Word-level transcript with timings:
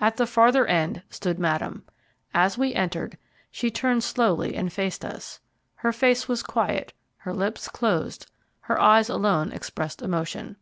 At 0.00 0.18
the 0.18 0.26
farther 0.28 0.66
end 0.68 1.02
stood 1.10 1.40
Madame. 1.40 1.82
As 2.32 2.56
we 2.56 2.72
entered, 2.74 3.18
she 3.50 3.72
turned 3.72 4.04
slowly 4.04 4.54
and 4.54 4.72
faced 4.72 5.04
us; 5.04 5.40
her 5.74 5.92
face 5.92 6.28
was 6.28 6.44
quiet, 6.44 6.92
her 7.16 7.34
lips 7.34 7.66
closed, 7.68 8.30
her 8.60 8.80
eyes 8.80 9.08
alone 9.10 9.50
expressed 9.50 10.00
emotion. 10.00 10.54